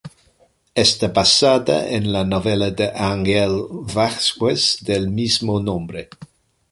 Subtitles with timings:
[0.83, 3.53] Está basada en la novela de Ángel
[3.93, 6.09] Vázquez del mismo nombre.